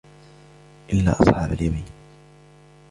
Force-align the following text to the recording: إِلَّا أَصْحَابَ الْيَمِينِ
إِلَّا 0.93 1.11
أَصْحَابَ 1.11 1.51
الْيَمِينِ 1.51 1.85